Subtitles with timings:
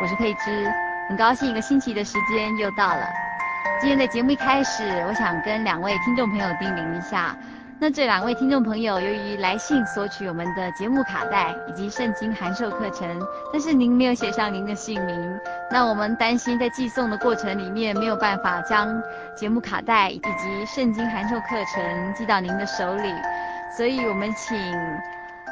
[0.00, 0.72] 我是佩芝，
[1.08, 3.04] 很高兴一个星期的时间又到了。
[3.80, 7.36] 今天的节目一开始，我想跟两位听众朋友叮咛一下，
[7.80, 13.20] 那这两位听众朋友由于来信索取我们的节目卡带以及圣经函授课程，
[13.52, 19.02] 但是您没有写上您的姓名，那我们担心在寄送的过程里面没有办法将
[19.34, 23.12] 节目卡带以及圣经函授课程寄到您的手里，
[23.76, 24.56] 所以我们请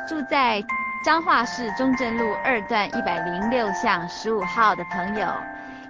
[0.08, 0.62] 住在。
[1.06, 5.28] 彰化市中正路二段一百零六巷十五号的朋友，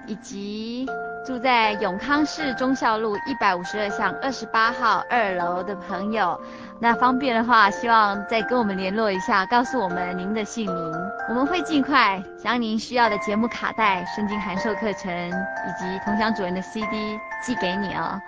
[0.05, 0.87] 以及
[1.25, 6.39] 住在永康市忠孝路一百五十二巷二十八号二楼的朋友，
[6.79, 10.93] 那方便的话，希望再跟我们联络一下，告诉我们您的姓名，
[11.31, 18.21] 我们会尽快将您需要的节目卡带、圣经函授课程以及同乡主人的 CD 寄给你哦。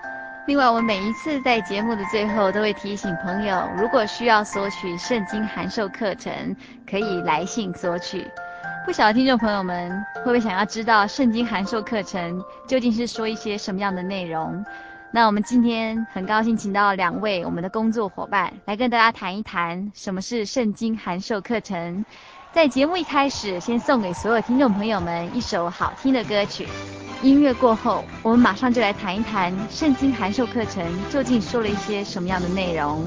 [0.48, 6.56] 另外，我每一次在节目的最后都会提醒朋友，如果需要索取圣经函授课程，
[6.88, 8.26] 可以来信索取。
[8.86, 14.64] 不晓得听众朋友们会不会想要知道圣经函授课程究竟是说一些什么样的内容？
[15.10, 22.06] 那我们今天很高兴请到两位我们的工作伙伴来跟大家谈一谈什么是圣经函授课程。
[22.50, 26.66] 在节目一开始，先送给所有听众朋友们一首好听的歌曲。
[27.22, 33.06] 音乐过后，我们马上就来谈一谈圣经函授课程究竟说了一些什么样的内容。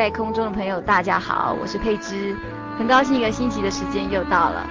[0.00, 2.34] 在空中的朋友，大家好，我是佩芝，
[2.78, 4.66] 很高兴一个星期的时间又到了。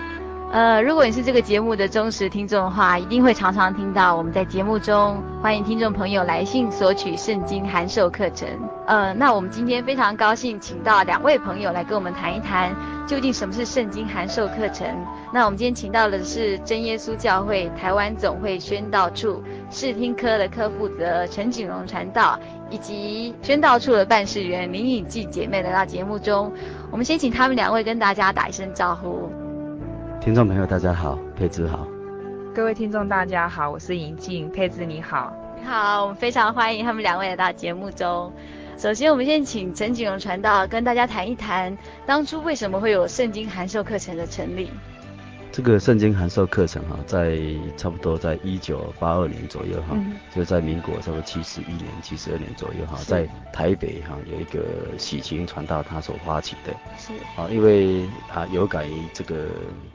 [0.51, 8.49] 呃，如果你是这个节目的忠实听众的话，一定会常常听到我们在节目中欢迎听众朋友来信索取圣经函授课程。
[8.87, 12.75] 呃，那我们今天非常高兴，请到两位朋友来跟我们谈一谈，
[13.05, 14.87] 究竟什么是圣经函授课程。
[15.31, 22.39] 那我们今天请到的是真耶稣教会台湾总会宣道处视听科的科负责陈景荣传道。
[22.71, 26.53] 以及宣道处的办事员林颖季姐妹来到节目中，
[26.91, 29.27] 我们先请他们两位跟大家打一声招呼。
[30.21, 31.87] 听众朋友大家好，佩芝好。
[32.53, 35.33] 各位听众大家好，我是尹静，佩芝你好。
[35.57, 38.31] 你好，我们非常欢迎他们两位来到节目中。
[38.77, 41.75] 首先，我们先请陈景荣传道跟大家谈一谈，
[42.05, 44.69] 当初为什么会有圣经函授课程的成立。
[45.51, 47.37] 这个圣经函授课程哈，在
[47.75, 53.05] 差不多在一九八二年左右哈，嗯、就在民国差不多七十一年、七十二年左右哈，是。
[53.05, 54.63] 在台北哈有一个
[54.97, 57.11] 喜晴传道他所发起的，是。
[57.35, 59.47] 啊，因为啊有感于这个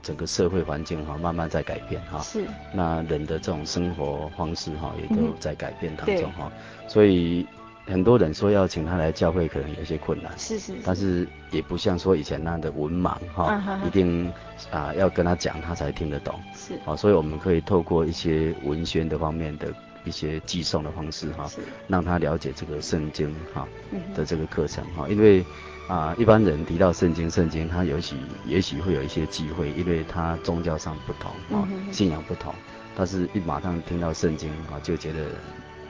[0.03, 2.45] 整个社会环境哈慢慢在改变哈，是。
[2.73, 6.51] 那人的这种生活方式哈也都在改变当中哈，
[6.83, 7.47] 嗯、所以。
[7.87, 10.33] 很多人说要请他来教会，可能有些困难。
[10.39, 10.79] 是是，是。
[10.85, 14.33] 但是也不像说以前那样的文盲哈，一定
[14.71, 16.41] 啊要跟他讲，他才听得懂。
[16.55, 16.75] 是。
[16.87, 19.69] 啊，所以我们可以透过一些文宣的方面的
[20.05, 23.69] 一些寄送的方式哈，是让他了解这个圣经哈
[24.15, 25.07] 的这个课程哈。
[25.07, 25.45] 因为
[25.87, 28.17] 啊，一般人提到圣经，圣经他也许
[28.47, 32.55] 也许会有一些忌讳，因为他宗教上不同啊，信仰不同。
[32.97, 35.27] 但是一马上听到圣经啊，就觉得。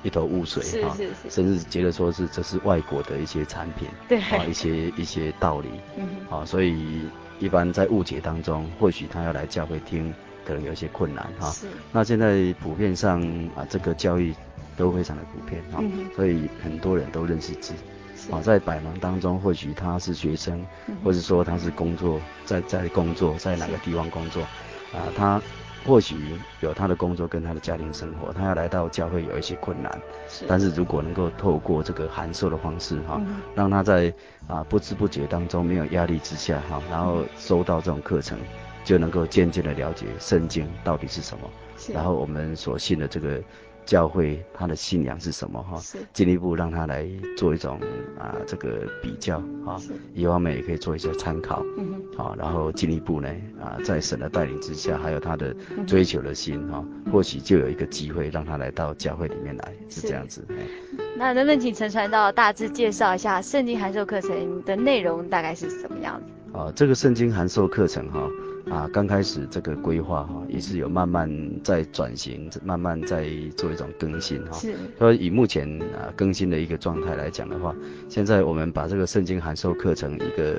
[0.04, 0.96] 一头雾水哈，
[1.30, 7.08] 甚至觉得说是这是外国的一些产品，对，啊一些一些道理，嗯哼，啊所以
[7.40, 10.12] 一般在误解当中，或许他要来教会听，
[10.46, 11.50] 可能有一些困难哈。
[11.50, 11.66] 是。
[11.90, 13.20] 那现在普遍上
[13.56, 14.34] 啊，这个教育
[14.76, 15.82] 都非常的普遍哈，
[16.14, 17.72] 所以很多人都认识字，
[18.30, 20.62] 啊在百忙当中，或许他是学生，
[21.02, 24.42] 或者说他是工作，在在工作，在哪个地方工作，
[24.92, 25.40] 啊他。
[25.84, 26.16] 或许
[26.60, 30.44] 有他的工作跟他的家庭生活，他要来到教会有一些困难，是。
[30.48, 34.12] 但是如果能够透过这个函授的方式哈，嗯、让他在
[34.46, 38.38] 啊不知不觉当中没有压力之下哈，然后收到这种课程，
[38.84, 41.92] 就能够渐渐的了解圣经到底是什么，是。
[41.92, 43.42] 然后我们所信的这个。
[43.84, 45.78] 教会他的信仰是什么哈？
[45.78, 47.78] 是进一步让他来做一种
[48.18, 51.62] 啊这个比较哈，是一方面也可以做一些参考，
[52.16, 53.28] 好，然后进一步呢
[53.60, 55.54] 啊在神的带领之下，还有他的
[55.86, 60.46] 追求的心哈，嗯、哼或许就有一个机会让他来到教会里面来，是这样子。
[61.16, 66.58] 那能不能请陈传道大致介绍一下圣经函授课程的内容大概是什么样子？
[66.58, 68.20] 啊，这个圣经函授课程哈。
[68.20, 68.28] 啊，
[68.92, 71.30] 刚开始这个规划哈，也是有慢慢
[71.62, 74.52] 在转型，慢慢在做一种更新哈。
[74.58, 74.74] 是。
[74.98, 77.74] 所以以目前啊更新的一个状态来讲的话，
[78.08, 80.56] 现在我们把这个圣经函授课程一个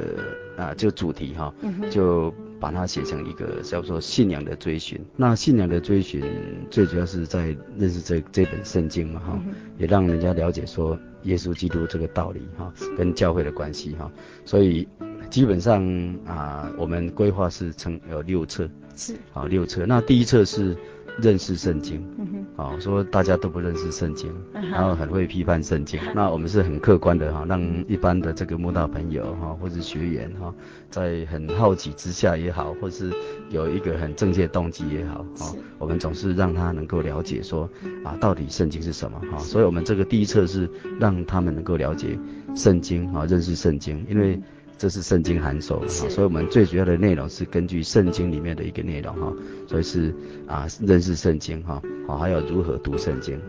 [0.57, 1.53] 啊就主题哈，
[1.89, 5.00] 就把它写成一个叫做信仰的追寻。
[5.15, 6.24] 那信仰的追寻
[6.69, 9.39] 最主要是在认识这这本圣经嘛哈，
[9.77, 14.12] 也让人家了解说耶稣基督这个道理哈，跟教会的关系哈，
[14.45, 14.88] 所以。
[15.29, 15.84] 基本上
[16.25, 19.86] 啊，我们规划是成有六册，是啊六册。
[19.86, 20.75] 那第一册是
[21.20, 22.27] 认识圣经，嗯
[22.58, 26.00] 哼，啊说大家都不认识圣经，然后很会批判圣经。
[26.15, 30.53] 那我们是很客观的哈，让一般的这个慕道朋友哈，或者学员哈，
[30.89, 33.12] 在很好奇之下也好，或是
[33.50, 37.70] 有一个很正确的动机也好，啊是，我们总是让他能够了解说
[38.03, 39.38] 啊，到底圣经是什么哈。
[39.39, 42.17] 是所以我们这个第一册是让他们能够了解
[42.55, 44.39] 圣经啊，认识圣经，因为。
[44.77, 49.34] 这是圣经函授，是所以我们最主要的内容是根据圣经里面的一个内容哈，
[49.67, 50.13] 所以是
[50.48, 53.39] 啊认识圣经哈，好还有如何读圣经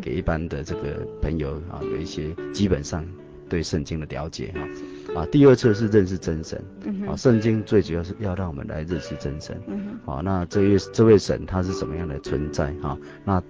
[0.00, 3.06] 给一般的这个朋友啊有一些基本上
[3.48, 5.20] 对圣经的了解哈。
[5.20, 6.62] 啊，第二册是认识真神。
[6.84, 9.60] 嗯啊，圣经最主要是要让我们来认识真神。
[10.04, 12.72] 好啊，那这位这位神他是什么样的存在？
[12.80, 13.42] 哈、啊，那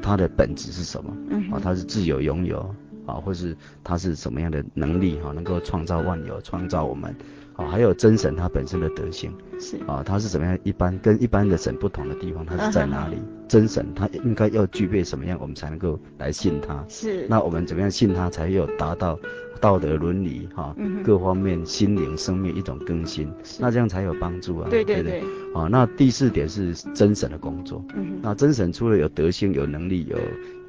[0.00, 1.16] 他的本质是什么？
[1.30, 2.74] 嗯啊，他是自由拥有
[3.08, 5.18] 啊，或是他是什么样的能力？
[5.20, 7.14] 哈、啊，能够创造万有，创造我们。
[7.56, 9.32] 啊，还有真神他本身的德性。
[9.58, 10.56] 是啊，他是怎么样？
[10.62, 13.16] 一般跟一般的神不同的地方，他是在哪里？
[13.16, 16.84] 嗯、真神他应该要具备什么样，我们才能够来信他？
[16.88, 17.26] 是。
[17.28, 19.18] 那我们怎么样信他，才有达到
[19.60, 23.28] 道德伦理哈、啊嗯，各方面心灵生命一种更新？
[23.58, 24.68] 那这样才有帮助啊。
[24.70, 25.02] 对对对。
[25.02, 25.28] 对对
[25.60, 27.84] 啊，那第四点是真神的工作。
[27.96, 28.20] 嗯。
[28.22, 30.16] 那真神除了有德性、有能力、有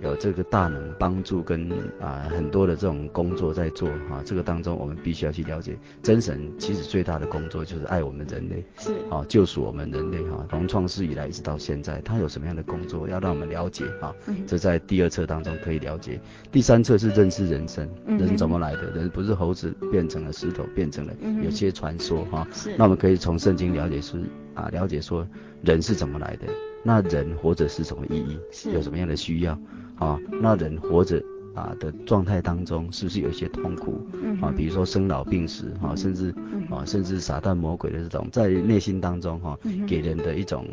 [0.01, 8.63] 有这个大能帮助跟啊很多的这种工作在做哈、啊，这个当中我们必须要去了解真神其实最大的工作就是爱我们人类。
[8.77, 8.93] 是。
[9.09, 14.15] 啊，救赎我们人类哈，从创世以来一直到现在，他有什么样的工作要让我们了解哈？
[14.47, 16.19] 这在第二册当中可以了解。
[16.51, 18.89] 第三册是认识人生，人怎么来的？
[18.91, 21.13] 人不是猴子变成了石头，变成了
[21.43, 22.47] 有些传说哈。
[22.53, 22.73] 是。
[22.77, 24.17] 那我们可以从圣经了解是
[24.53, 25.27] 啊，了解说
[25.61, 26.47] 人是怎么来的？
[26.83, 28.39] 那人活着是什么意义？
[28.51, 28.71] 是。
[28.71, 29.59] 有什么样的需要？
[29.99, 31.21] 啊，那人活着。
[31.55, 33.99] 啊的状态当中，是不是有一些痛苦？
[34.23, 40.65] 嗯啊，比如说生老病死，哈、啊，甚至、嗯、啊，甚至撒旦魔鬼的这种在内心当中，哈、给人的一种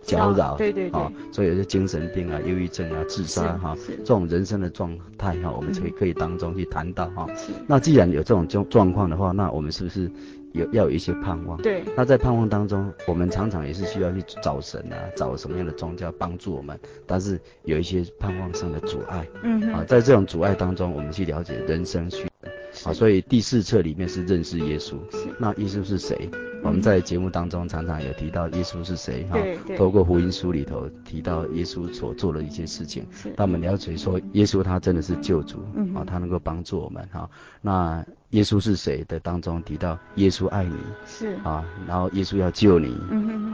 [0.00, 7.28] 搅扰，对对对，啊，所以有些精神病啊、忧郁症啊、自杀哈、啊，这种人生的状态哈，我们可以可以当中去谈到哈、啊。
[7.66, 10.10] 那既然有这种状状况的话，那我们是不是？
[10.52, 11.82] 有要有一些盼望，对。
[11.96, 16.78] 那在盼望当中，我们常常也是需要去找神啊，找什么样的宗教帮助我们。
[17.06, 24.94] 但是有一些盼望上的阻碍，嗯啊，在这种阻碍当中，我们去了解人生需要，啊，所以第四册里面是认识耶稣。
[25.10, 25.28] 是。
[25.38, 26.28] 那耶稣是谁？
[26.62, 29.38] 我们在节目当中常常有提到耶稣是谁，哈。
[29.76, 33.30] 透过福音书里头提到耶稣所做的一些事情，是。
[33.36, 37.28] 让我们了解说耶稣他真的是救主，嗯，啊，他能够帮助我们，哈。
[37.60, 40.76] 那耶稣是谁的当中提到耶稣爱你，
[41.06, 42.94] 是啊，然后耶稣要救你，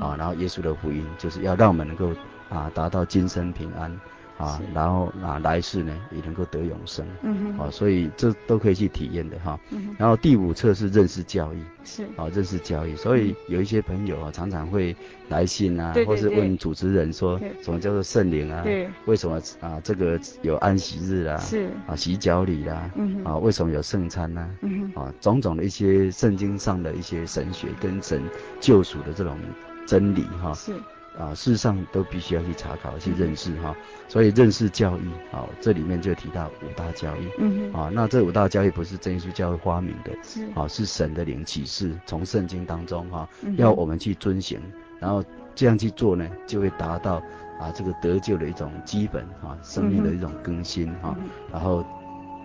[0.00, 2.10] 啊，然后耶稣的福音就是要让我们能够
[2.50, 3.98] 啊达到今生平安，
[4.38, 12.04] 啊，然后啊来世呢也能够得永生，嗯哼，啊，所以这都可以去体验的哈，嗯哼，然后第五册是认识教义，是。
[12.16, 14.94] 啊认识教义，所以有一些朋友啊常常会
[15.28, 16.08] 来信啊，对对对。
[16.14, 21.70] 或是问主持人说什么叫做圣灵啊，对，为什么啊这个有安息日啊，是。
[21.86, 24.48] 啊洗脚礼啦，嗯哼，啊为什么有圣餐呢？
[24.60, 28.22] 嗯哼，啊种种的一些圣经上的一些神学跟神
[28.60, 29.38] 救赎的这种
[29.86, 30.74] 真理哈，是。
[31.18, 44.60] 啊，事实上都必须要去查考、去认识哈、嗯，所以认识教育，好，这里面就提到五大教义，嗯啊，那这五大教义不是真耶稣教会发明的，是，啊，是神的灵启示，从圣经当中哈、嗯，要我们去遵循，
[45.00, 47.22] 然后这样去做呢，就会达到
[47.58, 51.84] 啊这个得救的一种基本啊，生命的一种更新哈、嗯，然后。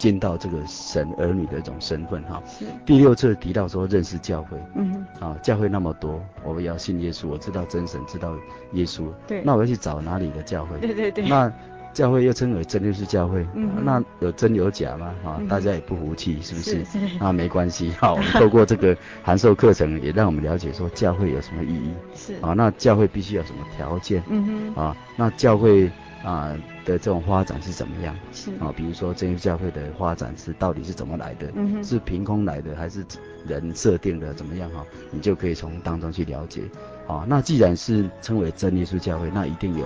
[0.01, 2.65] 见到这个神儿女的一种身份哈，是。
[2.87, 8.33] 第六次提到说认识教会，嗯啊，教会那么多，我们要信耶稣，我知道真神，知道
[8.71, 10.79] 耶稣，对，那我要去找哪里的教会？
[10.79, 11.53] 对对对，那
[11.93, 15.13] 教会又称为真耶稣教会，嗯，那有真有假吗？
[15.23, 16.83] 啊，嗯、大家也不服气，是不是？
[16.83, 17.17] 是是。
[17.19, 22.33] 那没关系，好，我们透过这个函授课程，也让我们了解说教会有什么意义，是。
[22.41, 24.23] 啊，那教会必须有什么条件？
[24.29, 24.83] 嗯哼。
[24.83, 25.91] 啊，那教会。
[26.23, 28.15] 啊的这种发展是怎么样？
[28.31, 31.51] 是啊，比如说真耶稣教会的发展是到底是怎么来的？
[31.55, 33.05] 嗯是凭空来的还是
[33.45, 34.33] 人设定的？
[34.33, 34.85] 怎么样哈？
[35.11, 36.63] 你就可以从当中去了解。
[37.07, 39.85] 啊，那既然是称为真耶稣教会，那一定有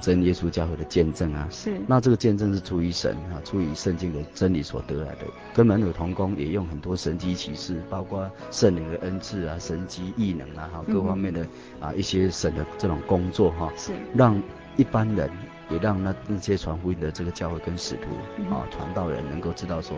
[0.00, 1.46] 真耶稣教会的见证啊。
[1.50, 1.80] 是。
[1.86, 5.20] 那这个见证是出于神啊，出于圣经的真理所得来的。
[5.54, 14.42] 跟门徒同工也用很多神机启示，包括圣灵的恩赐啊、神机异能啊，哈，各方面的、嗯、啊一些神的这种工作哈，是让
[14.76, 15.30] 一般人。
[15.70, 19.96] 也让那那些传福音的这个教会跟使徒、嗯、啊传道人能够知道说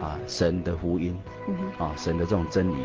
[0.00, 1.16] 啊神的福音、
[1.48, 2.84] 嗯、啊神的这种真理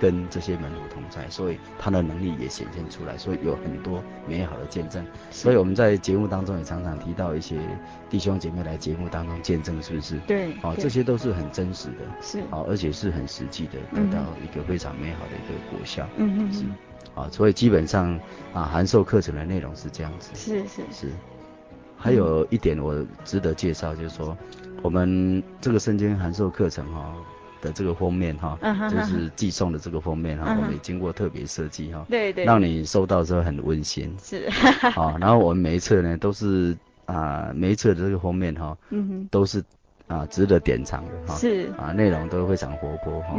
[0.00, 5.04] 跟这些门徒同在，所以他的能力也显现出来，所以有很多美好的见证。
[5.30, 7.56] 所以我们在节目当中也常常提到一些
[8.10, 10.18] 弟兄姐妹来节目当中见证，是不是？
[10.26, 10.52] 对。
[10.62, 16.06] 哦，这些都是很真实的，是哦，而且是很实际的，得到一个非常美好的一个果效。
[16.16, 16.52] 嗯嗯。
[16.52, 16.64] 是。
[17.14, 18.18] 啊，所以基本上
[18.52, 20.30] 啊函授课程的内容是这样子。
[20.34, 21.12] 是是是。
[21.96, 24.36] 还有一点我值得介绍，就是说，
[24.82, 27.14] 我们这个圣经函授课程哈
[27.64, 28.58] 的这个封面哈，
[28.90, 34.14] 就是寄送的这个封面哈，我们也经过特别设计哈，对对，让你收到的时候很温馨。
[34.22, 34.48] 是。
[34.50, 39.64] 好，然后我们每一册呢都是啊每一册的这个封面哈，嗯哼，都是
[40.06, 41.34] 啊值得典藏的哈。
[41.34, 43.36] 是啊，内容都非常活泼哈，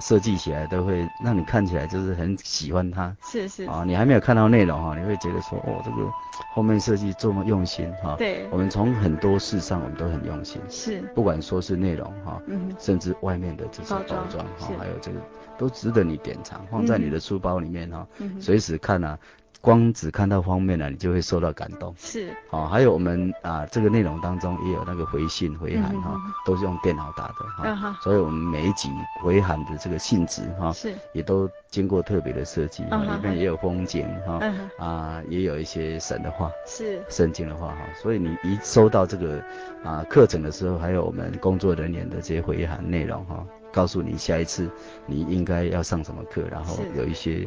[0.00, 3.14] 设计起来都会让你看起来就是很喜欢它。
[3.22, 6.10] 是是啊，你还没有看到内容哈，你会觉得说哦，这个
[6.54, 8.16] 后面设计这么用心哈。
[8.18, 8.46] 对。
[8.50, 10.60] 我们从很多事上我们都很用心。
[10.68, 11.00] 是。
[11.14, 15.18] 不管说是内容哈，嗯，甚至外面的这些包装哈，还有这个
[15.58, 19.18] 都值得你典藏，放在你的书包里面哈，嗯，随时看啊。
[19.66, 21.92] 光只看到方面呢，你就会受到感动。
[21.98, 26.14] 是，好、哦，还有我们啊，这个内容当中也有那个回信回函哈、嗯。
[26.14, 28.88] 哦，都是用电脑打的哈，哦嗯、所以我们每一集
[29.20, 39.42] 回函的这个信纸哈，是、哦，也都经过特别的设计，嗯、里面也有风景哈，嗯、啊，也有一些神的话，是，圣经的话哈，所以你一收到这个
[39.82, 44.70] 啊课程的时候，还有我们工作人员的这些回函内容哈、哦，告诉你下一次
[45.06, 47.44] 你应该要上什么课，然后有一些。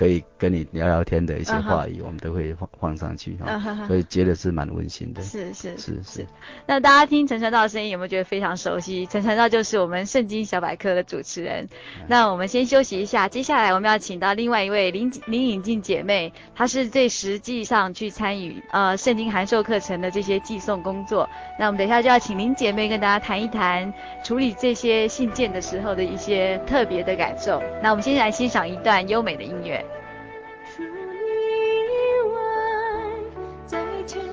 [0.00, 2.06] 可以跟你聊聊天的一些话语，uh.
[2.06, 3.86] 我们都会放放上去哈，uh.
[3.86, 5.20] 所以觉得是蛮温馨的。
[5.20, 6.26] 是是是是，
[6.64, 9.04] 那大家听陈传道的声音有没有觉得非常熟悉？
[9.04, 11.66] 陈传道就是我们圣经小百科的主持人。
[11.66, 11.70] Uh.
[12.08, 21.28] 那我们先休息一下，接下来我们要请到另外一位林林颖静姐妹，她是最实际上去参与呃圣经函授课程的这些寄送工作。
[21.58, 23.92] 那我们等一下就要请林姐妹跟大家谈一谈
[24.24, 27.62] 处理这些信件的时候的一些特别的感受。
[27.82, 29.84] 那我们先来欣赏一段优美的音乐。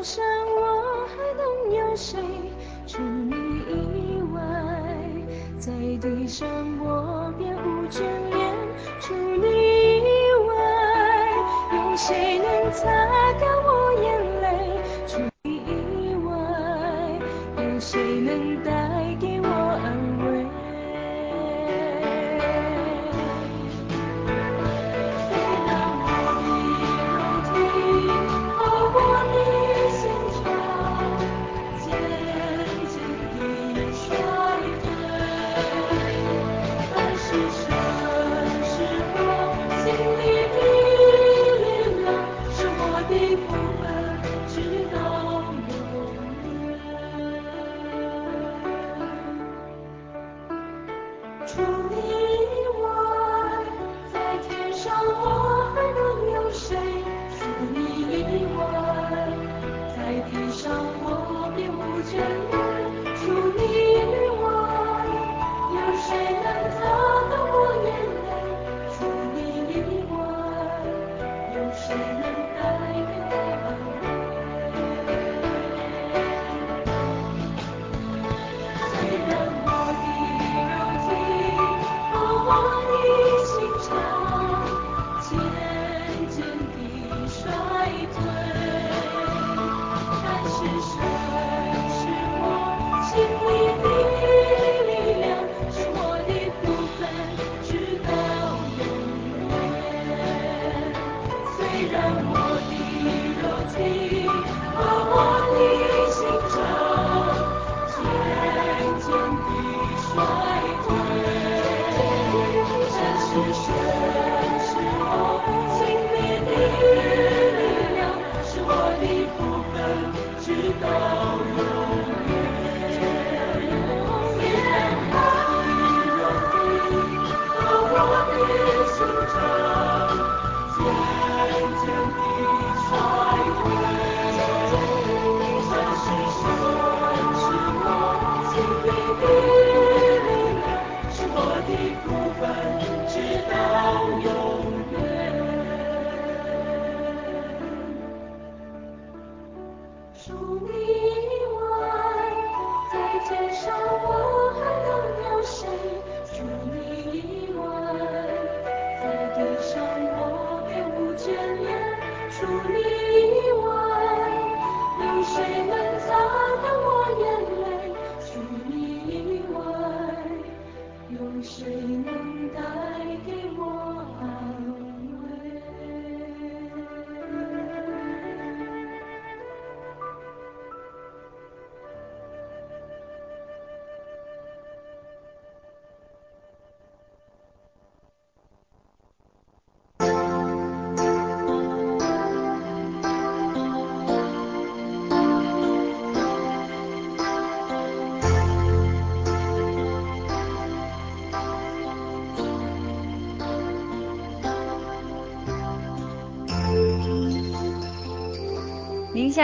[0.07, 0.23] 上
[0.55, 2.17] 我还能有谁？
[2.85, 3.35] 除你
[4.15, 4.39] 以外，
[5.59, 6.47] 在地上
[6.79, 7.99] 我别无眷
[8.31, 8.55] 恋。
[9.01, 10.07] 除你以
[10.47, 10.55] 外，
[11.73, 12.85] 有谁能擦
[13.33, 14.07] 干我眼
[14.41, 14.47] 泪？
[15.05, 16.31] 除你以外，
[17.65, 18.71] 有谁能带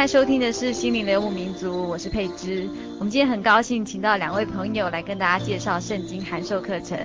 [0.03, 2.69] 在收听的是《心灵人物民族》，我是佩芝。
[2.99, 6.99] 我们今天很高兴请到两位朋友来跟大家介绍圣经函授课程。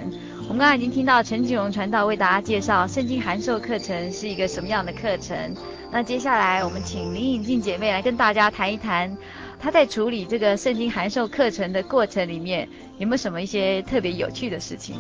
[0.49, 5.55] 我们刚才已经听到陈景荣传道为大家介绍圣经函授课程是一个什么样的课程。
[5.93, 9.17] 那接下来我们请林颖静姐妹来跟大家谈一谈，
[9.61, 14.97] 她在处理这个圣经函授课程的过程里面有没有什么一些特别有趣的事情？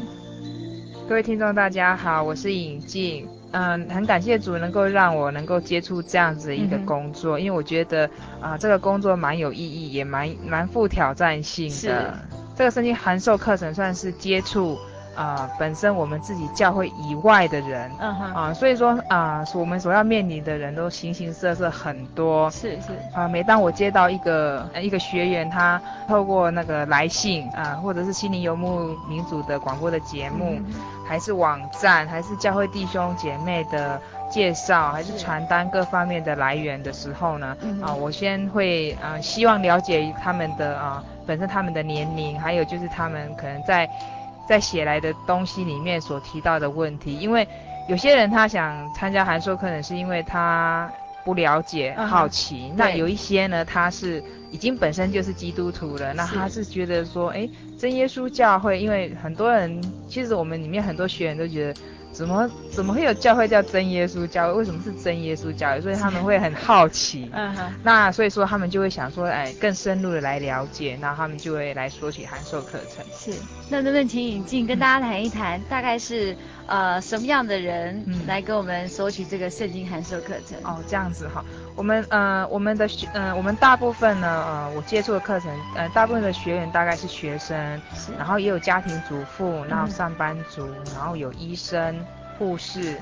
[1.08, 3.26] 各位听众大家好，我是颖静。
[3.52, 8.06] 嗯，很感谢主能够让我能够接触这样子一个工作，嗯、因为我觉得
[8.40, 11.74] 啊、呃，这个工作蛮有意义，也蛮蛮富挑战性的。
[11.74, 12.12] 是
[12.54, 14.78] 这个圣经函授课程算是接触。
[15.18, 34.00] 啊、呃，本身我们自己教会以外的人，嗯哼，啊、呃，所以说啊、呃，我们所要面临的人都形形色色很多，是是，啊、呃，每当我接到一个一个学员，他透过那个来信啊、呃，或者是心灵游牧民族的广播的节目，嗯、还是网站，还是教会弟兄姐妹的
[34.30, 43.90] 介绍，还是传单各方面的来源的时候呢，啊、我先会啊、呃，希望了解他们的啊、呃，本身他们的年龄，还有就是他们可能在。
[44.48, 47.46] 在写来的东西里面所提到的问题，因为
[47.88, 50.90] 有些人他想参加函授课程，是因为他
[51.24, 52.06] 不了解、uh.
[52.06, 61.80] 好奇；那有一些呢，他是已经本身就是基督徒了，那他是觉得说，哎，真耶稣教会，因为很多人其实我们里面很多学员都觉得。
[62.10, 64.54] 怎么怎么会有教会叫真耶稣教会？
[64.54, 65.80] 为什么是真耶稣教会？
[65.82, 67.30] 所以他们会很好奇。
[67.36, 67.72] 嗯哼。
[67.84, 73.04] 那所以说他们就会想说，哎，更深入的来了解，那他们就会来说起函授课程。
[73.12, 73.38] 是。
[73.70, 76.34] 那能不能请尹静跟大家谈一谈，嗯、大概是
[76.66, 80.58] 呃什么样的人来跟我们索取这个圣经函授课程？
[80.64, 81.44] 哦，这样子哈。
[81.76, 88.12] 我们呃我们的学呃我们大部分呢呃我接触的课程呃大部分的学员大概是学生，是。
[88.16, 91.94] 然后也有家庭主妇，然后上班族，嗯、然后有医生、
[92.38, 92.96] 护士，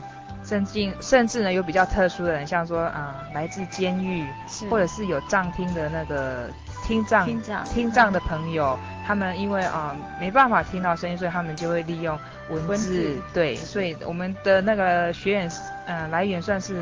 [0.44, 4.68] 甚至甚至呢有比较特殊的人，像说啊、呃、来自监狱，是。
[4.68, 6.50] 或者是有障听的那个
[6.84, 7.64] 听障听障。
[7.64, 15.50] 听障的朋友，嗯、他们因为啊、呃、没办法听到声音，所以他们就会利用文字，对，所以我们的那个学员
[15.86, 16.74] 呃来源算是。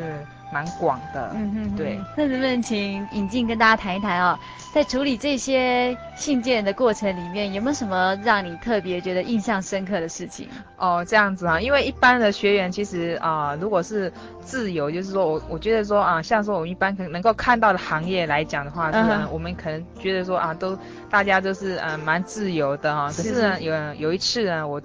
[0.53, 1.99] 蛮广的，嗯哼哼，对。
[2.15, 4.39] 那能不能请尹静跟大家谈一谈哦，
[4.75, 10.49] 在处理这些信件的过程里面，有没有什么让你特别觉得印象深刻的事情？
[10.75, 14.11] 哦，这样子啊，因为一般的学员其实啊、呃，如果是
[14.41, 20.77] 自由，就是说我我觉得说啊，像说我们一般可能能够看到的行业来讲的话，是、嗯、我们可能觉得说啊，都
[21.09, 23.07] 大家都是嗯蛮自由的哈。
[23.07, 24.81] 可是呢，有有一次呢，我。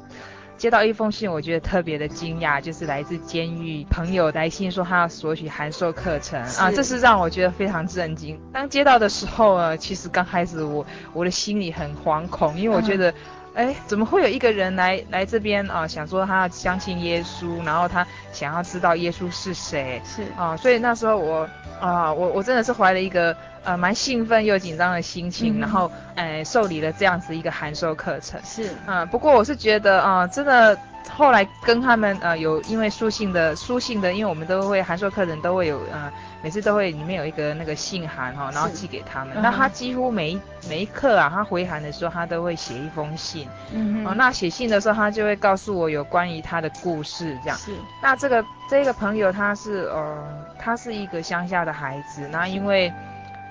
[0.60, 6.38] 接到一封信，我觉得特别的惊讶，就是来自监狱朋友来信说他要索取函授课程。
[6.58, 8.38] 啊，这是让我觉得非常震惊。
[8.52, 13.10] 当接到的时候呢，其实刚开始我我的心里很惶恐，因为我觉得，
[13.54, 20.24] 哎、嗯，怎么会有一个人来来这边啊，想说他要相信耶稣，然后他想要知道耶稣是谁，是。
[20.36, 21.48] 啊，所以那时候我
[21.80, 23.36] 啊，我我真的是怀了一个。
[23.62, 28.40] 呃，蛮兴奋又紧张的心情，嗯、然后，呃，受理了这样子一个函授课程。
[28.42, 30.74] 是，嗯、呃，不过我是觉得，啊、呃，真的，
[31.08, 36.10] 后来跟他们，呃，有因为书信的书信的，因为我们都会函授课程都会有，呃，
[36.42, 39.34] 每次都会里面有一个那个信函哈，然后寄给他们。
[39.34, 43.48] 是那他几乎每一每一课啊，他回函的时候，他都会写一封信。
[43.72, 44.06] 嗯哼。
[44.06, 47.58] 哦、呃，那写信的时候，他就会告诉我有关于他的故事，这样。
[47.58, 47.72] 是。
[48.02, 52.92] 那这个这个朋友他是，呃，他是一个乡下的孩子，那因为。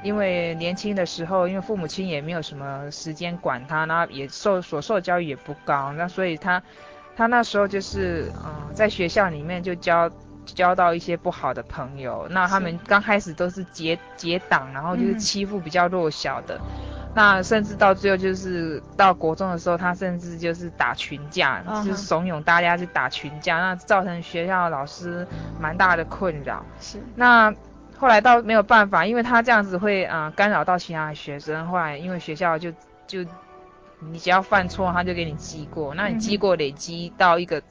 [0.01, 6.63] 因为年轻的时候，因为父母亲也没有什么时间管他，然后也受所受教育也不高，那所以他，
[7.19, 10.09] 他那时候就是，嗯、呃，在学校里面就交
[10.45, 25.27] 交到一些不好的朋友，那他们刚开始都是结结党，然后就是欺负比较弱小的，嗯、那甚至到最后就是到国中的时候，他甚至就是打群架，嗯、就是怂恿大家去打群架，那造成学校老师
[25.59, 26.65] 蛮大的困扰。
[26.79, 27.53] 是，那。
[28.01, 31.67] 后来倒没有办法，因为他这样子会啊、呃、干扰到其他的学生。
[31.67, 32.71] 后来因为学校就
[33.05, 33.25] 就
[33.99, 35.93] 你只要犯错，他就给你记过。
[35.93, 37.61] 那你记过累积到一个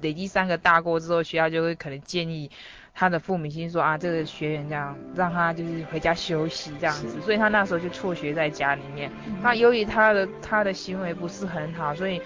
[0.00, 2.50] 累积三个大过之后，学校就会可能建议
[2.94, 7.20] 他的父母亲说啊，这个学员这样让他就是回家休息这样子。
[7.20, 9.10] 所以他那时候就辍学在家里面。
[9.26, 12.20] 嗯、那由于他的他的行为不是很好，所以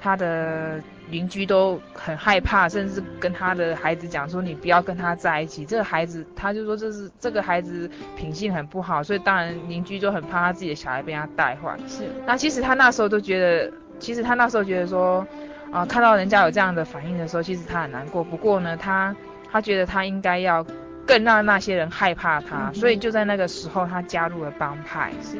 [0.00, 0.80] 他的。
[1.10, 11.74] 邻居都很害怕，甚至跟他的孩子讲说：“你不要跟他在一起。”这个孩子他就说：“这是这个孩子品性很不好。”所以当然邻居就很怕他自己的小孩被他带坏。
[11.86, 12.04] 是。
[12.26, 15.26] 那其实他那时候都觉得，其实他那时候觉得说，
[15.72, 18.22] 啊、呃，看到人家有这样的反应的时候，其实他很难过。
[18.22, 19.16] 不过呢，他
[19.50, 20.62] 他觉得他应该要
[21.06, 25.10] 更让那些人害怕他，嗯、所以就在那个时候，他加入了帮派。
[25.22, 25.38] 是。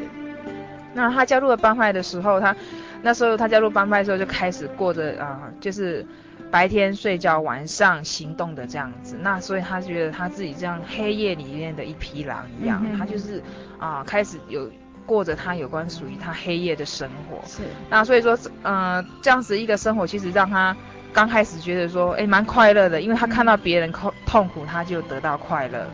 [0.95, 2.55] 那他加入了帮派的时候，他
[3.03, 6.05] 那时候他加入帮派的时候就开始过着啊、呃，就是
[6.51, 9.17] 白天睡觉，晚上行动的这样子。
[9.21, 13.39] 那所以他觉得他自己这样黑夜里面的一匹狼一样，嗯、他就是
[13.79, 14.71] 啊、呃、开始有
[15.05, 17.39] 过着他有关属于他黑夜的生活。
[17.47, 17.63] 是。
[17.91, 20.75] 那所以说，嗯、呃，这样子一个生活其实让他
[21.13, 25.87] 刚开始觉得说，哎，蛮快乐的，因为他看到别人痛痛苦，他就得到快乐。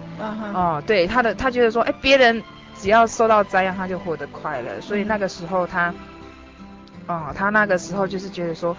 [0.54, 2.42] 哦，对，他的他觉得说，哎，别人。
[2.84, 4.78] 只要受到灾殃，他就获得快乐。
[4.78, 5.90] 所以那个时候他，
[7.06, 8.76] 哦，他那个时候就是觉得说，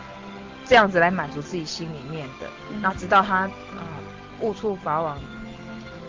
[0.63, 2.45] 这样子来满足自己心里面的。
[2.83, 3.81] 然后直到他，啊、呃，
[4.41, 5.17] 误触法网，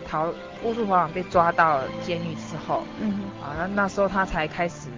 [0.07, 0.31] 逃，
[0.61, 4.89] 误触法网被抓到监狱之后，嗯，啊，那那时候他才开始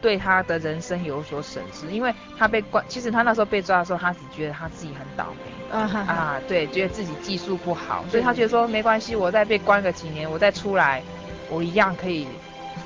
[0.00, 11.02] 对他的人生有所审视，因为他被关，其实他那时候被抓的时候，他只觉得他自己很倒霉，啊，哈哈啊，对，觉得自己技术不好，所以他觉得说没关系，我再被关个几年，我再出来。
[11.50, 12.26] 我一样可以，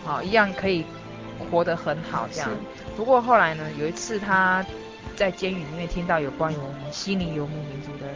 [0.04, 0.84] 好，一样可以
[1.50, 2.50] 活得很好这样。
[2.96, 4.64] 不过后来呢，有一次他
[5.16, 8.06] 在监狱里面听到有关于我们悉尼游牧民族的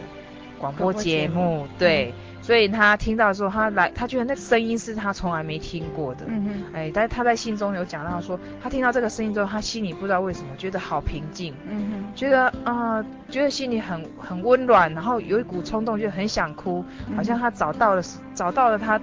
[0.57, 16.83] 广播节目，对，嗯、所以他听到的时候，他来，他觉得那个声音是他从来没听过的，嗯哼，哎，但是他在信中有讲到说，他听到这个声音之后，他心里不知道为什么觉得好平静，嗯哼，觉得啊、呃，觉得心里很很温暖，然后有一股冲动，就很想哭，
[17.15, 18.01] 好像他找到了，
[18.33, 18.99] 找到了他。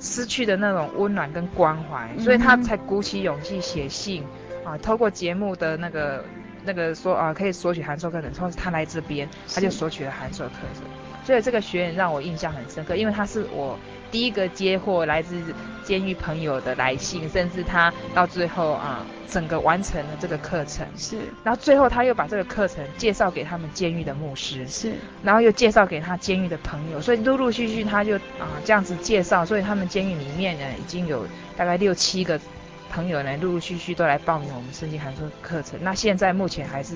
[0.00, 4.22] 失去的那种温暖跟关怀，所以他才鼓起勇气写信
[4.64, 6.24] 啊，透过节目的那个
[6.64, 10.82] 那个说啊，可以索取函授课程，从他来这边，他就索取了函授课程。
[11.24, 13.76] 所以这个学员让我印象很深刻，因为他是我
[14.10, 15.40] 第一个接获来自
[15.84, 20.86] 监狱朋友的来信，甚至他到最后啊，整个完成了这个课程。
[20.96, 21.18] 是。
[21.44, 24.66] 然后最后他又把这个课程介绍给他们监狱的牧师。
[24.66, 24.94] 是。
[25.22, 32.40] 然后又介绍给他监狱的朋友，所以陆陆续续他就啊这样子介绍，所以他们监狱里面呢已经有大概六七个
[32.90, 35.78] 朋友呢陆陆续续都来报名我们圣经函授课程。
[35.82, 36.94] 那现在目前还是。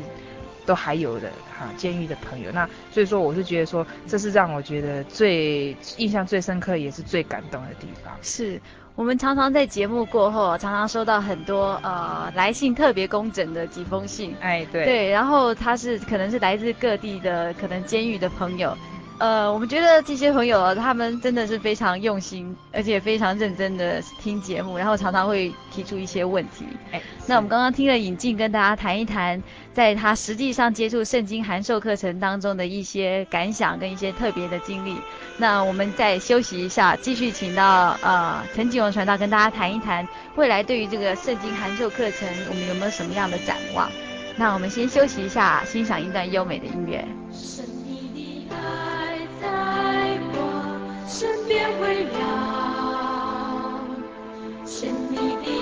[0.66, 8.12] 都还有的哈，监狱的朋友，那所以说我是觉得说，这是让我觉得最印象最深刻，也是最感动的地方。
[8.22, 8.60] 是
[8.94, 18.76] 我们常常在节目过后，常常收到很多呃来信特别工整的几封信，哎对对，然后他是可能是来自各地的可能监狱的朋友。
[19.20, 26.64] 呃，我们觉得这些朋友他们真的是非常用心，而且非常认真的听节目，然后常常会提出一些问题。
[26.90, 29.42] 哎，那我们刚刚听了尹静跟大家谈一谈，
[29.74, 34.96] 在他实际上接触圣经函授课程当中的一些感想跟一些特别的经历。
[35.36, 43.90] 那我们再休息一下，继续请到呃陈景荣传道跟大家谈一谈未来对于这个圣经函授课程，我们有没有什么样的展望？
[44.38, 47.06] 那我们先休息一下，欣赏一段优美的音乐。
[49.40, 49.46] 在
[50.32, 50.36] 我
[51.08, 52.18] 身边围绕，
[54.66, 55.59] 神你的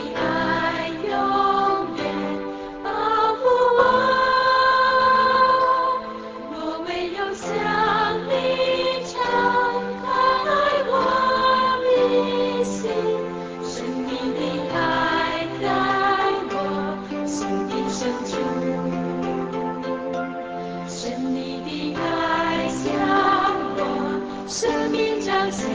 [24.49, 25.69] 生命彰显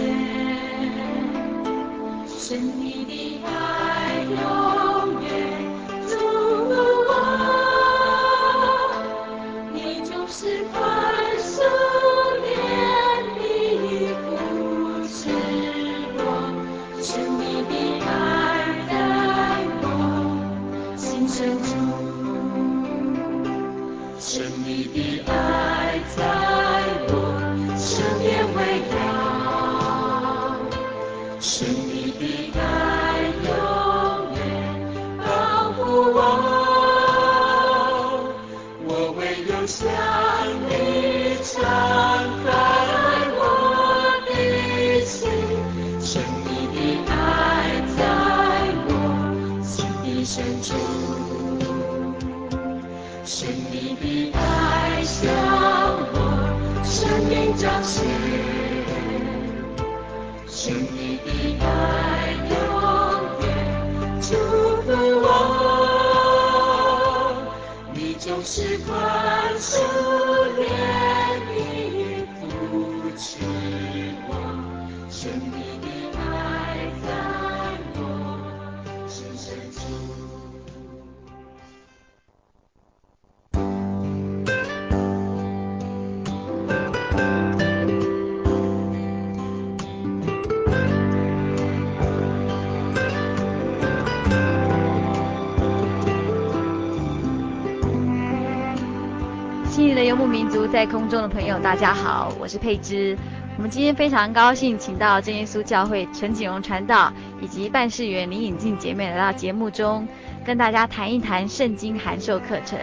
[2.27, 4.62] 神秘的爱。
[100.67, 103.17] 在空中的朋友，大家好，我是佩芝。
[103.57, 110.07] 我们今天非常高兴，请到真耶稣教会陈景荣传道以及办事员林颖静姐妹来到节目中，
[110.45, 112.79] 跟大家谈一谈圣经函授课程。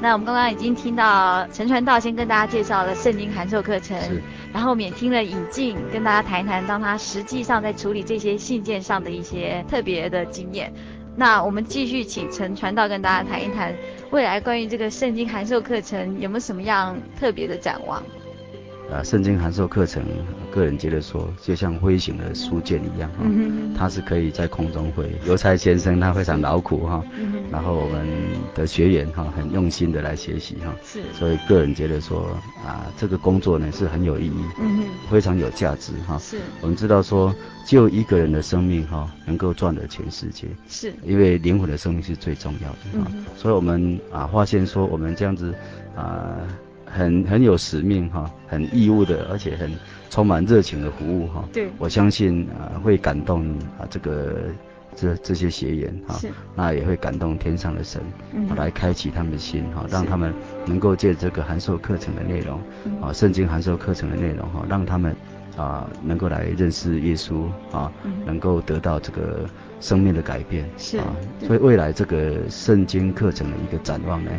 [0.00, 3.96] 那我们刚刚已经听到陈传道先跟大家介绍了圣经函授课程，
[4.52, 10.72] 然后我们也听了引静跟大家谈一谈，当他实际上在处理这些信件上的一些特别的经验。
[11.16, 13.74] 那我们继续请陈传道跟大家谈一谈
[14.10, 18.02] 未来关于这个圣经函授课程有没有什么样特别的展望？
[18.92, 20.02] 啊，圣经函授课程，
[20.50, 23.24] 个人觉得说，就像飞行的书卷一样哈，
[23.78, 25.08] 它是可以在空中飞。
[25.26, 27.00] 邮差先生他非常劳苦哈，
[27.52, 28.04] 然后我们
[28.52, 36.18] 的学员哈很用心的来学习哈，是，所以个人觉得说啊，这个工作呢是很有意义，嗯非常有价值哈。
[36.18, 37.32] 是，我们知道说，
[37.64, 45.54] 就一个人的生命哈，能够赚得全世界，是因为灵魂的生命是最重要的哈，所以我们啊发现说，我们这样子
[45.94, 46.38] 啊。
[46.90, 49.70] 很很有使命哈，很义务的，而且很
[50.10, 51.48] 充满热情的服务哈。
[51.52, 53.48] 对，我相信啊会感动
[53.78, 54.36] 啊这个
[54.96, 56.20] 这这些学员哈，
[56.56, 58.02] 那也会感动天上的神，
[58.34, 60.34] 嗯，来开启他们的心哈，让他们
[60.66, 62.60] 能够借这个函授课程的内容，
[63.00, 65.14] 啊圣经函授课程的内容哈，让他们
[65.56, 67.92] 啊能够来认识耶稣啊，
[68.26, 69.48] 能够得到这个
[69.80, 71.04] 生命的改变是啊，
[71.46, 74.30] 所以未来这个圣经课程的一个展望呢。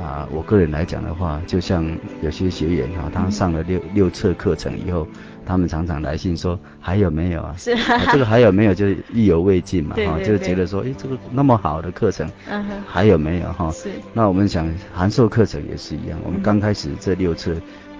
[0.00, 1.84] 啊，我个人来讲的话，就像
[2.22, 5.06] 有些学员哈，他上了六六册课程以后，
[5.44, 7.54] 他们常常来信说还有没有啊？
[7.58, 13.70] 是啊，这个还有没有就是意犹未尽嘛哈，就觉得说，诶，这个那么好的课程，嗯哼，还有没有哈？
[13.70, 13.90] 是。
[14.14, 17.54] 那我们想函授课程也是一样，我们刚开始这六册，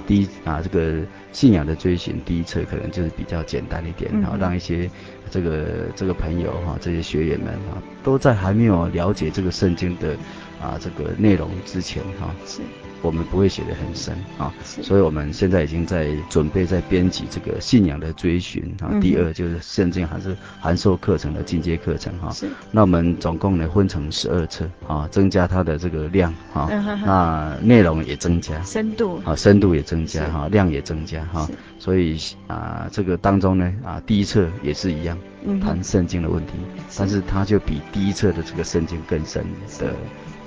[0.06, 1.00] 第一啊这个
[1.30, 4.90] 信仰的追寻第一册可能就是比较简单一点，然后让一些
[5.30, 10.16] 这个这个朋友哈，这些学员们啊，都在还没有了解这个圣经的。
[10.62, 12.60] 啊，这个内容之前哈，是，
[13.02, 18.94] 我们不会写得很深啊，所以我们现在已经在准备在编辑这个信仰的追寻啊。
[19.00, 22.30] 第二就是圣经还是函授课程的进阶课程哈。
[22.30, 22.46] 是。
[22.70, 26.68] 那我们总共呢分成十二册啊，增加它的这个量啊，
[27.04, 31.48] 那内容也增加，深度啊，深度也增加哈，量也增加哈。
[31.80, 35.18] 所以啊，这个当中呢啊，第一册也是一样，
[35.60, 36.52] 谈圣经的问题，
[36.96, 39.44] 但是它就比第一册的这个圣经更深
[39.80, 39.92] 的。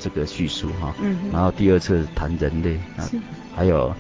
[0.05, 3.01] 这个叙述哈，嗯，然后第二册谈人类啊，
[3.55, 3.91] 还有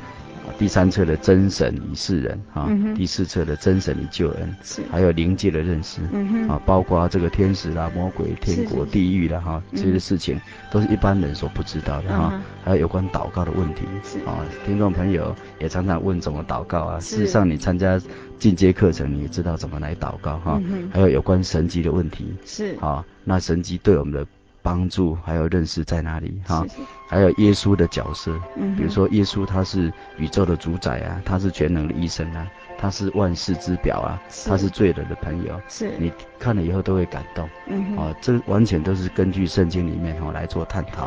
[0.59, 10.39] 第三册的真神与世人哈，第四册的真神与救恩，是，还有灵界的认识，嗯哼，啊，包括这个天使啦、魔鬼、天国、地狱啦哈，这些事情
[10.69, 14.19] 都是一般人所不知道的哈，还有有关祷告的问题，是。
[14.19, 17.99] 啊，听众朋友也常常问怎么祷告啊，事实上你参加
[18.37, 20.61] 进阶课程，你也知道怎么来祷告哈，
[20.93, 22.77] 还有有关神迹的问题，是。
[22.79, 24.23] 啊，那神迹对我们的。
[24.65, 26.65] 帮助还有认识在哪里哈？
[27.07, 28.33] 还有耶稣的角色，
[28.75, 35.91] 比如说耶稣他是宇宙的主宰啊，他是全能的医生啊，他是万事之表啊，他是罪人的朋友，是。
[35.99, 41.05] 你看了以后都会感动，嗯啊，这完全都是根据圣经里面哈来做探讨，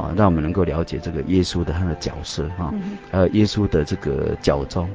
[0.00, 2.72] 啊，让我们能够了解这个耶稣的他的角色哈，
[3.10, 4.88] 还有耶稣的这个教宗，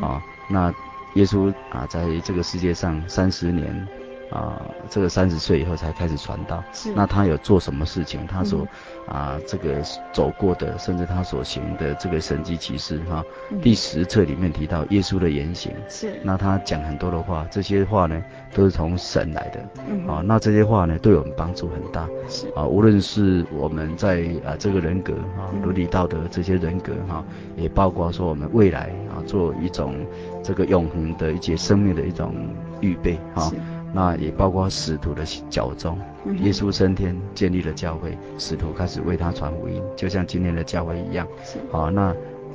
[0.00, 0.72] 啊，那
[1.16, 3.86] 耶稣啊在这个世界上三十年。
[4.32, 6.92] 啊，这个三十岁以后才开始传道，是。
[6.94, 8.26] 那他有做什么事情？
[8.26, 8.66] 他所、
[9.08, 13.60] 嗯、啊，这个走过的，甚至他所行的这个神迹奇事，哈、嗯。
[13.60, 16.18] 第十册里面提到耶稣的言行，是。
[16.22, 18.22] 那他讲很多的话，这些话呢，
[18.54, 20.06] 都是从神来的，嗯。
[20.08, 22.48] 啊，那这些话呢，对我们帮助很大，是。
[22.56, 27.22] 啊，无论是我们在啊这个人格啊伦理道德这些人格哈，
[27.54, 29.94] 也包括说我们未来啊做一种
[30.42, 32.34] 这个永恒的一些生命的一种
[32.80, 33.52] 预备哈。
[33.92, 35.98] 那也包括使徒的教宗，
[36.40, 41.26] 耶稣升天建立了教会，使徒开始为他传福音，就像今天的教会一样。
[41.70, 42.14] 好，那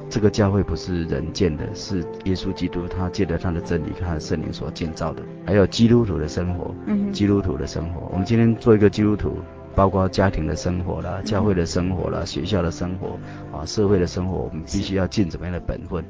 [0.09, 5.21] 这个教会不是人建的，是耶稣基督他借着他的真理、他的圣灵所建造的。
[5.45, 6.73] 还有基督徒的生活，
[7.11, 8.09] 基督徒的生活。
[8.11, 9.37] 我们今天做一个基督徒，
[9.75, 13.19] 包括家庭的生活啦、教会的生活啦、学校的生活
[13.55, 16.03] 啊、社会的生活，我们必须要尽怎么样的本分，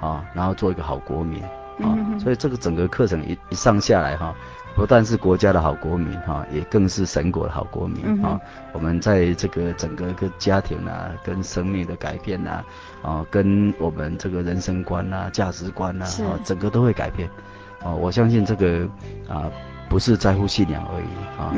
[0.00, 1.40] 啊，然后做一个好国民
[1.80, 1.96] 啊。
[2.18, 4.34] 所以这个整个课程一一上下来哈。
[4.76, 8.38] 不但是国家的好国民哈，也更是神国的好国民哈。
[8.74, 12.62] 我们在这个整个个家庭啊，跟生命的改变呐，
[13.02, 17.26] 啊，跟我们这个人生观呐、价值观呐，啊，整个都会改变。
[17.82, 18.86] 啊，我相信这个
[19.26, 19.50] 啊，
[19.88, 21.06] 不是在乎信仰而已
[21.40, 21.54] 啊，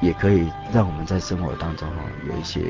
[0.00, 1.96] 也可以让我们在生活当中哈，
[2.26, 2.62] 有一些。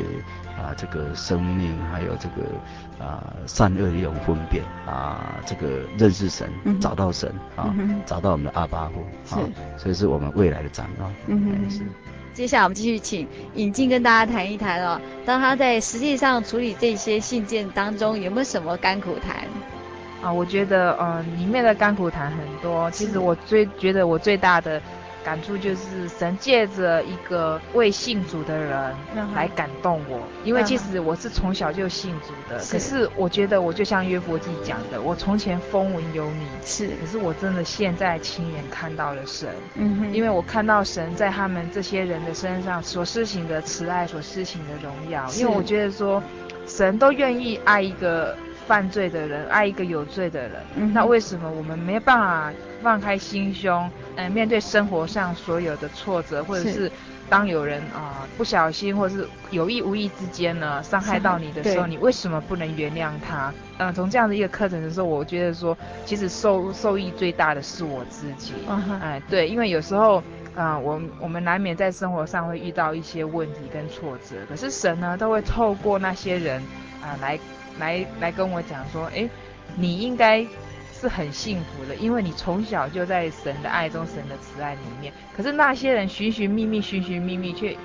[0.64, 9.34] 啊，这个生命还有这个啊善恶的一种分辨啊，这个认识神，嗯、找到神啊，嗯、找到我们的阿爸父，是，
[9.76, 11.12] 所以是我们未来的展望。
[11.26, 11.82] 嗯哼，是。
[12.32, 19.46] 接下来我们继续请尹静跟大家谈一谈哦，当他在实际上处理这些信件当中，有没有什么甘苦谈？
[20.22, 22.90] 啊，我觉得呃，里面的甘苦谈很多。
[22.90, 24.80] 其实我最觉得我最大的。
[25.24, 28.94] 感触就是神借着一个未信主的人
[29.34, 46.22] 来感动我，因为其实我是从小就信主的，可是我觉得我就像约伯记讲的，我从前风闻有你，是，可是我真的现在亲眼看到了神，嗯哼，因为我看到神在他们这些人的身上所施行的慈爱，所施行的荣耀，因为我觉得说
[46.66, 48.36] 神都愿意爱一个
[48.66, 52.52] 犯罪的人，爱一个有罪的人，嗯，那为什么我们没办法
[52.82, 53.90] 放开心胸？
[54.16, 56.90] 嗯，面对生活上所有的挫折，或者是
[57.28, 63.52] 当有人啊、呃、不小心，或者是有意无意之间呢伤害到你的时候，你为什么不能原谅他？
[63.78, 68.52] 嗯、呃，从这样的一个课程的时候，我觉得说，其实受受益最大的是我自己。
[68.68, 70.18] 嗯哼，哎，对，因为有时候
[70.54, 76.62] 啊、呃，我我们难免在生活上会遇到一些问题跟挫折，可是神呢，都会透过那些人
[77.02, 77.38] 啊、呃、来
[77.78, 79.28] 来来跟我讲说，哎，
[79.76, 80.46] 你应该。
[80.96, 85.12] 是很幸福的，因为你从小就在神的爱中、神的慈爱里面。
[85.36, 87.76] 可是那些人寻寻觅觅、寻寻觅觅，却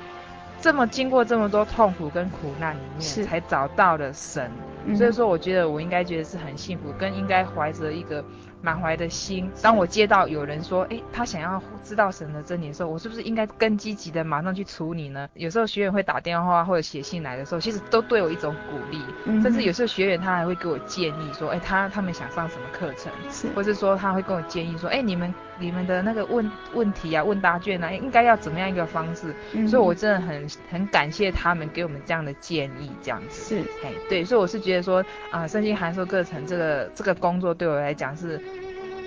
[0.61, 4.49] 这么经过这么多痛苦跟苦难里面，才找到了神。
[4.95, 8.23] 所以说，我觉得我应该觉得是很幸福，跟应该怀着一个。
[8.61, 15.27] 满怀的心，当我接到有人说，诶，他想要知道神的真理的时候，我是不是应该更积极的马上去处理呢？
[15.33, 29.33] 有时候学员会打电话或者写信来的时候，其实都对我一种鼓励，嗯、甚至有时候学员他还会给我建议说，诶，他他们想上什么课程，是，或是说他会跟我建议说，诶，你们你们的那个问问题啊，问答卷啊，应该要怎么样一个方式？
[29.53, 34.99] 嗯、所以我真的很很感谢他们给我们这样的建议，这样子是，哎，对，所以我是觉得说，
[35.31, 38.41] 啊、呃，圣经函授课程这个这个工作对我来讲是。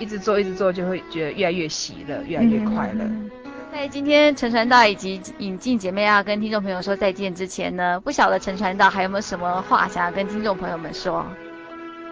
[0.00, 3.04] 一直做，一直做，就会觉得越来越喜乐，越来越快乐。
[3.70, 11.24] 在今天陈传道以及引进姐妹要跟听众朋友说再见之前呢，不晓得陈传道还有没有什么话想要跟听众朋友们说？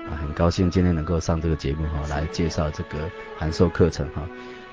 [0.09, 2.99] 啊，很高兴今天能够上这个节目哈，来介绍这个
[3.37, 4.23] 函授课程哈。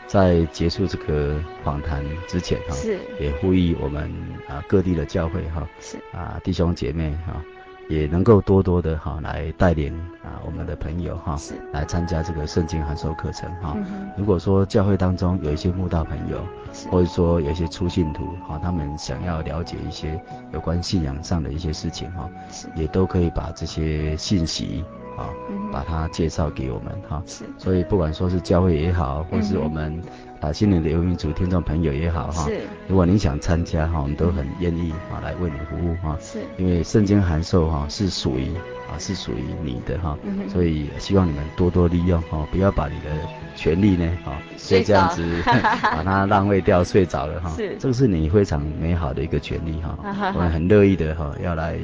[0.05, 4.09] 在结束这个访谈之前哈，是也呼吁我们
[4.47, 7.41] 啊各地的教会哈，是啊弟兄姐妹哈。
[7.89, 11.37] 也能够多多的哈来带领啊我们的朋友哈，
[11.71, 13.77] 来参加这个圣经函授课程哈。
[14.17, 16.45] 如果说教会当中有一些慕道朋友，
[16.91, 20.21] 或者说有一些初信徒哈，他们想要了解一些
[20.51, 22.29] 有关信仰上的一些事情哈，
[22.75, 24.83] 也都可以把这些信息。
[25.17, 25.29] 啊，
[25.71, 29.99] 把它介绍给我们哈，是，所以不管说是教会也好，或是我们
[30.39, 38.53] 啊心灵的游民族听众朋友也好哈，是，如果您想参加哈，我们都很愿意啊来为你服务哈，是，因为圣经函授哈是属于
[38.89, 40.15] 啊是属于你的哈，
[40.47, 43.09] 所以希望你们多多利用哈，不要把你的
[43.55, 45.23] 权利呢哈就这样子
[45.81, 49.97] 把它浪费掉睡着了哈，是，这个是你非常美好的一个权利哈，
[50.35, 51.75] 我们很乐意的哈要来。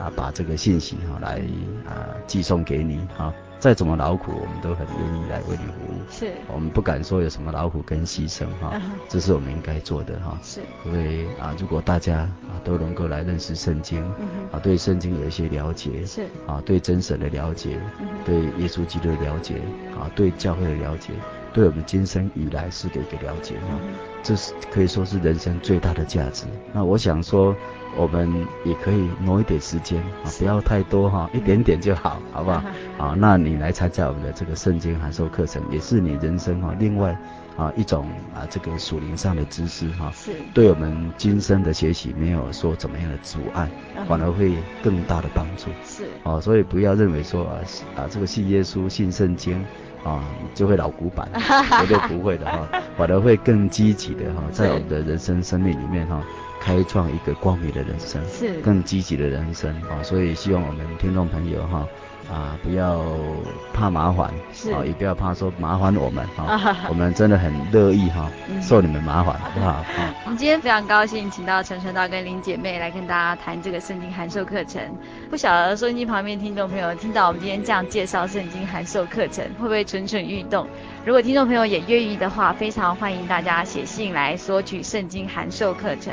[0.00, 1.42] 啊，把这个信息哈来
[1.86, 6.00] 啊寄送给你哈，再怎么劳苦，我们都很愿意来为你服务。
[6.10, 8.80] 是，我们不敢说有什么劳苦跟牺牲哈，
[9.10, 10.38] 这是我们应该做的哈。
[10.42, 14.02] 是，因为啊，如果大家啊都能够来认识圣经，
[14.50, 17.78] 啊对圣经有一些了解，是啊对真神的了解，
[18.24, 19.60] 对耶稣基督的了解，
[19.98, 21.12] 啊对教会的了解，
[21.52, 23.78] 对我们今生与来世的一个了解哈，
[24.22, 26.46] 这是可以说是人生最大的价值。
[26.72, 27.54] 那我想说。
[27.96, 32.62] 我们也可以挪一点时间啊，不要太多哈，一点点就好，好不好？
[32.96, 37.16] 好，那你来参加我们的这个圣经函授课程，也是你人生哈另外
[37.56, 43.68] 啊一种啊这个属灵上的知识哈，是对我们今生的学习没有说怎么样的阻碍，
[44.06, 45.66] 反而会更大的帮助。
[45.84, 47.58] 是哦，所以不要认为说啊
[47.96, 49.62] 啊这个信耶稣、信圣经
[50.04, 50.24] 啊
[50.54, 51.28] 就会老古板，
[51.80, 56.22] 绝对不会的哈，反而会更积极的哈，在我们的人生生命里面哈。
[56.60, 60.02] 开创一个光明的人生，是更积极的人生啊！
[60.02, 61.86] 所以希望我们听众朋友哈
[62.30, 63.02] 啊，不要
[63.72, 68.30] 怕麻烦，是啊，也不要怕说麻烦我们哈，我们真的很乐意哈
[68.62, 69.84] 受你们麻烦，好不好？
[70.26, 74.80] 我 们今天非常高兴，请到陈传道跟林姐妹来跟大家谈这个圣经函授课程。
[75.30, 80.68] 不晓得收音机旁边听众朋友听到我们今天这样介绍圣经函授课程，会不会蠢蠢欲动？
[81.02, 86.12] 如果听众朋友也愿意的话，非常欢迎大家写信来索取圣经函授课程。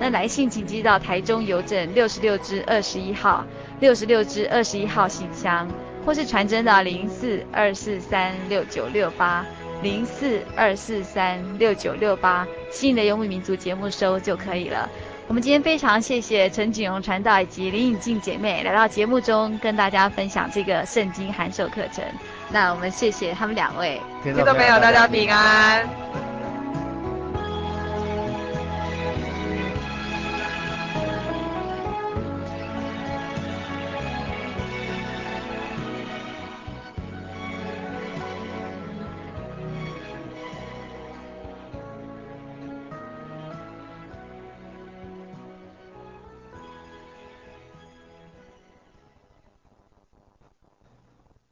[0.00, 3.44] 那来信请寄到台中邮政六十六支二十一号，
[3.78, 5.68] 六十六支二十一号信箱，
[6.04, 9.46] 或是传真到零四二四三六九六八，
[9.84, 14.90] 零四二四三六九六八，新的游牧民族节目收就可以了。
[15.28, 22.04] 我们今天非常谢谢陈锦荣传道以及林颖静姐妹来到节目中跟大家分享这个圣经函授课程。
[22.50, 24.78] 那我们谢谢他们两位，听到没有？
[24.80, 25.88] 大家平安。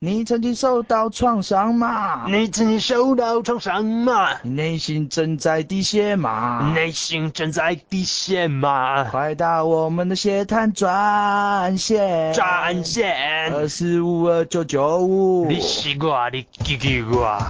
[0.05, 2.27] 你曾经受到创伤吗？
[2.27, 4.31] 你曾经受到创伤吗？
[4.43, 6.73] 你内心正在滴血吗？
[6.75, 9.05] 内心正在滴血吗？
[9.05, 15.47] 快打我们的血滩专线，专线二四五二九九五。
[15.47, 17.41] 你西瓜，你叽叽呱。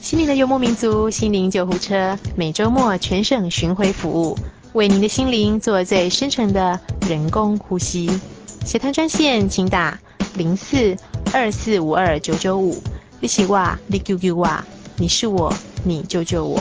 [0.00, 4.38] 心灵的幽默民族，心灵救护车，每周末全省巡回服务，
[4.74, 6.78] 为您的心灵做最深层的
[7.08, 8.20] 人工呼吸。
[8.64, 9.98] 血滩专线，请打
[10.36, 10.96] 零四
[11.32, 12.82] 二四五二九九五。
[13.18, 14.64] 你是我，你救救我，
[14.96, 15.52] 你是我，
[15.82, 16.60] 你救救我。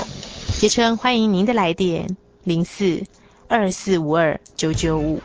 [0.60, 2.16] 竭诚欢迎您的来电，
[2.46, 3.04] 零四
[3.50, 5.20] 二四五二九九五。